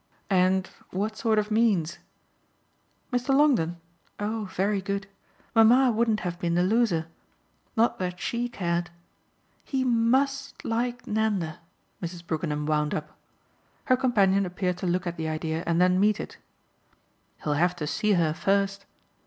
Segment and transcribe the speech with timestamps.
[0.31, 1.99] "And what sort of means?"
[3.13, 3.29] "Mr.
[3.35, 3.77] Longdon?
[4.19, 5.05] Oh very good.
[5.53, 7.05] Mamma wouldn't have been the loser.
[7.77, 8.89] Not that she cared.
[9.63, 11.59] He MUST like Nanda,"
[12.01, 12.25] Mrs.
[12.25, 13.15] Brookenham wound up.
[13.85, 16.37] Her companion appeared to look at the idea and then meet it.
[17.43, 18.87] "He'll have to see her first."